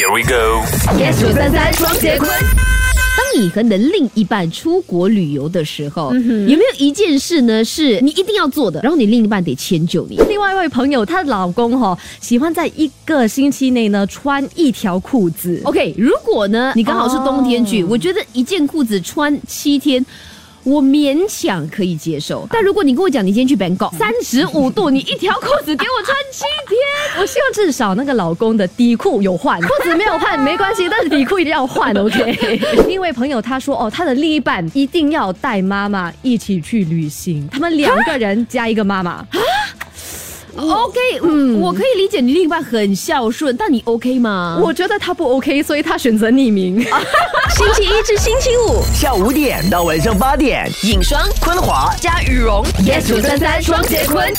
[0.00, 0.64] Here we go。
[0.98, 2.30] yes 九三三双节棍。
[2.30, 10.16] 当你和你的另一半出国旅游的时候，嗯有没有一件事呢是你一定要做的，然后你另一半得迁就你？
[10.26, 15.60] 另外一位朋友，她的老公哈、喜欢在一个星期内呢穿一条裤子。
[15.64, 20.02] OK，如果呢你刚好是冬天去，哦我觉得一件裤子穿七天。
[20.64, 32.60] 我勉强可以接受，但如果你跟我讲你今天去 Bangkok 三十五度，你一条裤子给我穿七天，我希望至少那个老公的底裤有换，裤子没有换没关系，但是底裤一定要换，OK。
[32.86, 39.26] 另一位朋友他说，哦，他的另一半一定要带妈妈一起去旅行，他们两个人加一个妈妈。
[40.56, 44.58] OK，嗯，我可以理解你另一半很孝顺，但你 OK 吗？
[44.62, 46.80] 我觉得他不 OK，所以他选择匿名。
[47.56, 51.94] 星期一至星期五下午五点到晚上八点，影双昆华。
[52.00, 54.32] 加羽绒 yes 九三三双节棍。